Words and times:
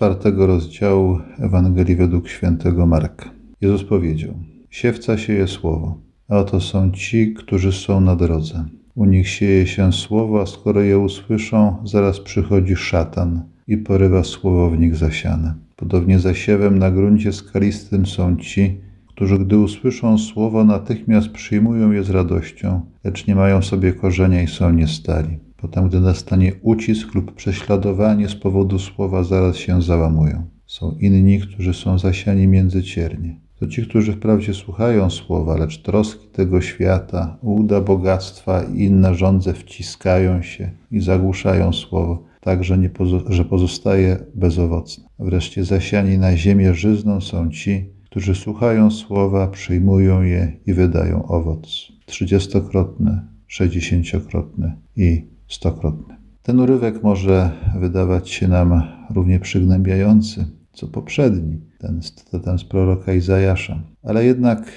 czwartego 0.00 0.46
rozdziału 0.46 1.18
Ewangelii 1.38 1.96
według 1.96 2.28
świętego 2.28 2.86
Marka. 2.86 3.30
Jezus 3.60 3.84
powiedział: 3.84 4.34
Siewca 4.70 5.18
sieje 5.18 5.46
słowo, 5.46 6.00
a 6.28 6.38
oto 6.38 6.60
są 6.60 6.90
ci, 6.90 7.34
którzy 7.34 7.72
są 7.72 8.00
na 8.00 8.16
drodze. 8.16 8.64
U 8.94 9.04
nich 9.04 9.28
sieje 9.28 9.66
się 9.66 9.92
słowo, 9.92 10.40
a 10.40 10.46
skoro 10.46 10.80
je 10.80 10.98
usłyszą, 10.98 11.76
zaraz 11.84 12.20
przychodzi 12.20 12.76
szatan 12.76 13.42
i 13.66 13.76
porywa 13.76 14.24
słowo 14.24 14.70
w 14.70 14.78
nich 14.78 14.96
zasiane. 14.96 15.54
Podobnie 15.76 16.18
zasiewem 16.18 16.78
na 16.78 16.90
gruncie 16.90 17.32
skalistym 17.32 18.06
są 18.06 18.36
ci, 18.36 18.80
którzy 19.08 19.38
gdy 19.38 19.58
usłyszą 19.58 20.18
słowo, 20.18 20.64
natychmiast 20.64 21.28
przyjmują 21.28 21.92
je 21.92 22.04
z 22.04 22.10
radością, 22.10 22.80
lecz 23.04 23.26
nie 23.26 23.34
mają 23.34 23.62
sobie 23.62 23.92
korzenia 23.92 24.42
i 24.42 24.46
są 24.46 24.70
niestali. 24.70 25.38
Potem, 25.60 25.88
gdy 25.88 26.00
nastanie 26.00 26.52
ucisk 26.62 27.14
lub 27.14 27.34
prześladowanie 27.34 28.28
z 28.28 28.34
powodu 28.34 28.78
słowa, 28.78 29.24
zaraz 29.24 29.56
się 29.56 29.82
załamują. 29.82 30.42
Są 30.66 30.96
inni, 31.00 31.40
którzy 31.40 31.74
są 31.74 31.98
zasiani 31.98 32.46
między 32.46 32.82
ciernie. 32.82 33.40
To 33.58 33.66
ci, 33.66 33.82
którzy 33.82 34.12
wprawdzie 34.12 34.54
słuchają 34.54 35.10
słowa, 35.10 35.56
lecz 35.56 35.82
troski 35.82 36.28
tego 36.28 36.60
świata, 36.60 37.38
uda 37.42 37.80
bogactwa 37.80 38.62
i 38.62 38.82
inne 38.82 39.14
żądze 39.14 39.54
wciskają 39.54 40.42
się 40.42 40.70
i 40.90 41.00
zagłuszają 41.00 41.72
słowo, 41.72 42.24
tak, 42.40 42.64
że, 42.64 42.78
nie 42.78 42.90
pozo- 42.90 43.32
że 43.32 43.44
pozostaje 43.44 44.18
bezowocne. 44.34 45.04
Wreszcie 45.18 45.64
zasiani 45.64 46.18
na 46.18 46.36
ziemię 46.36 46.74
żyzną 46.74 47.20
są 47.20 47.50
ci, 47.50 47.84
którzy 48.04 48.34
słuchają 48.34 48.90
słowa, 48.90 49.46
przyjmują 49.48 50.22
je 50.22 50.52
i 50.66 50.72
wydają 50.74 51.26
owoc. 51.26 51.92
Trzydziestokrotny, 52.06 53.20
sześćdziesięciokrotny 53.46 54.74
i 54.96 55.24
stokrotny. 55.50 56.16
Ten 56.42 56.60
urywek 56.60 57.02
może 57.02 57.50
wydawać 57.80 58.30
się 58.30 58.48
nam 58.48 58.82
równie 59.10 59.40
przygnębiający, 59.40 60.46
co 60.72 60.88
poprzedni, 60.88 61.60
ten, 61.78 62.00
ten 62.44 62.58
z 62.58 62.64
proroka 62.64 63.12
Izajasza, 63.12 63.82
ale 64.02 64.24
jednak 64.24 64.72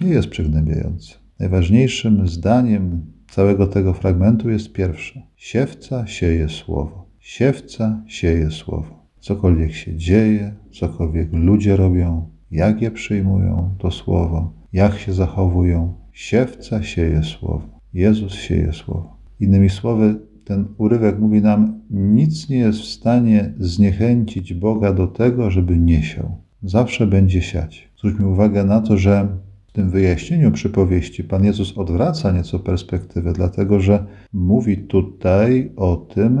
nie 0.00 0.08
jest 0.08 0.28
przygnębiający. 0.28 1.14
Najważniejszym 1.38 2.28
zdaniem 2.28 3.02
całego 3.30 3.66
tego 3.66 3.92
fragmentu 3.92 4.50
jest 4.50 4.72
pierwsze. 4.72 5.22
Siewca 5.36 6.06
sieje 6.06 6.48
słowo. 6.48 7.06
Siewca 7.18 8.02
sieje 8.06 8.50
słowo. 8.50 9.06
Cokolwiek 9.20 9.72
się 9.72 9.96
dzieje, 9.96 10.54
cokolwiek 10.70 11.32
ludzie 11.32 11.76
robią, 11.76 12.30
jak 12.50 12.82
je 12.82 12.90
przyjmują 12.90 13.74
to 13.78 13.90
słowo, 13.90 14.52
jak 14.72 14.98
się 14.98 15.12
zachowują, 15.12 15.94
siewca 16.12 16.82
sieje 16.82 17.22
słowo. 17.22 17.68
Jezus 17.94 18.34
sieje 18.34 18.72
słowo. 18.72 19.15
Innymi 19.40 19.70
słowy, 19.70 20.14
ten 20.44 20.64
urywek 20.78 21.18
mówi 21.18 21.42
nam, 21.42 21.80
nic 21.90 22.48
nie 22.48 22.58
jest 22.58 22.78
w 22.80 22.84
stanie 22.84 23.54
zniechęcić 23.58 24.54
Boga 24.54 24.92
do 24.92 25.06
tego, 25.06 25.50
żeby 25.50 25.78
nie 25.78 26.02
siał. 26.02 26.36
Zawsze 26.62 27.06
będzie 27.06 27.42
siać. 27.42 27.90
Zwróćmy 27.98 28.28
uwagę 28.28 28.64
na 28.64 28.80
to, 28.80 28.96
że 28.96 29.28
w 29.66 29.72
tym 29.72 29.90
wyjaśnieniu 29.90 30.52
przypowieści 30.52 31.24
Pan 31.24 31.44
Jezus 31.44 31.78
odwraca 31.78 32.32
nieco 32.32 32.58
perspektywę, 32.58 33.32
dlatego 33.32 33.80
że 33.80 34.06
mówi 34.32 34.76
tutaj 34.76 35.72
o 35.76 35.96
tym, 35.96 36.40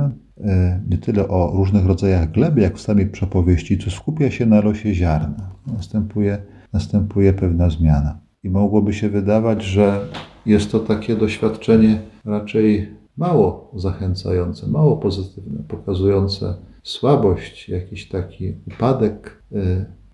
nie 0.90 0.98
tyle 0.98 1.28
o 1.28 1.52
różnych 1.56 1.86
rodzajach 1.86 2.30
gleby, 2.30 2.60
jak 2.60 2.76
w 2.76 2.80
samej 2.80 3.06
przypowieści, 3.06 3.78
co 3.78 3.90
skupia 3.90 4.30
się 4.30 4.46
na 4.46 4.60
losie 4.60 4.94
ziarna. 4.94 5.50
Następuje, 5.66 6.38
następuje 6.72 7.32
pewna 7.32 7.70
zmiana. 7.70 8.20
I 8.42 8.50
mogłoby 8.50 8.92
się 8.92 9.08
wydawać, 9.08 9.64
że 9.64 10.00
jest 10.46 10.72
to 10.72 10.78
takie 10.80 11.16
doświadczenie 11.16 11.98
raczej 12.24 12.88
mało 13.16 13.70
zachęcające, 13.76 14.66
mało 14.66 14.96
pozytywne, 14.96 15.58
pokazujące 15.68 16.54
słabość, 16.82 17.68
jakiś 17.68 18.08
taki 18.08 18.52
upadek, 18.66 19.42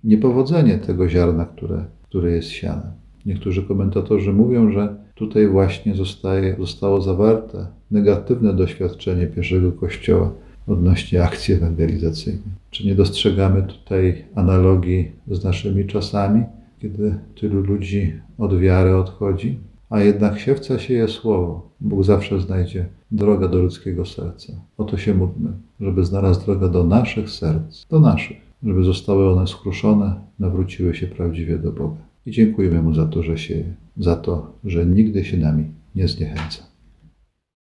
niepowodzenie 0.05 0.79
tego 0.79 1.09
ziarna, 1.09 1.45
które, 1.45 1.85
które 2.03 2.31
jest 2.31 2.49
siane. 2.49 2.93
Niektórzy 3.27 3.63
komentatorzy 3.63 4.33
mówią, 4.33 4.73
że 4.73 4.97
tutaj 5.15 5.49
właśnie 5.49 5.95
zostaje, 5.95 6.57
zostało 6.59 7.01
zawarte 7.01 7.67
negatywne 7.91 8.53
doświadczenie 8.53 9.27
pierwszego 9.27 9.73
kościoła 9.73 10.33
odnośnie 10.67 11.25
akcji 11.25 11.55
ewangelizacyjnej. 11.55 12.53
Czy 12.71 12.87
nie 12.87 12.95
dostrzegamy 12.95 13.63
tutaj 13.63 14.25
analogii 14.35 15.13
z 15.31 15.45
naszymi 15.45 15.87
czasami, 15.87 16.45
kiedy 16.79 17.15
tylu 17.41 17.61
ludzi 17.61 18.13
od 18.39 18.59
wiary 18.59 18.97
odchodzi? 18.97 19.59
A 19.93 20.01
jednak 20.01 20.39
siewca 20.39 20.79
sieje 20.79 21.09
słowo. 21.09 21.69
Bóg 21.81 22.05
zawsze 22.05 22.41
znajdzie 22.41 22.87
drogę 23.11 23.49
do 23.49 23.59
ludzkiego 23.59 24.05
serca. 24.05 24.53
O 24.79 24.85
to 24.85 24.97
się 24.97 25.15
módlmy, 25.15 25.53
żeby 25.81 26.05
znalazł 26.05 26.45
drogę 26.45 26.71
do 26.71 26.85
naszych 26.85 27.31
serc, 27.31 27.87
do 27.91 28.01
naszych, 28.01 28.37
żeby 28.63 28.85
zostały 28.85 29.31
one 29.33 29.47
skruszone, 29.47 30.15
nawróciły 30.39 30.95
się 30.95 31.07
prawdziwie 31.07 31.59
do 31.59 31.73
Boga. 31.73 32.01
I 32.27 32.31
dziękujemy 32.31 32.83
Mu 32.83 32.95
za 32.95 33.07
to, 33.07 33.23
że 33.23 33.39
sieje, 33.39 33.75
za 33.97 34.17
to, 34.17 34.53
że 34.65 34.87
nigdy 34.87 35.25
się 35.25 35.37
nami 35.37 35.65
nie 35.95 36.09
zniechęca. 36.09 36.72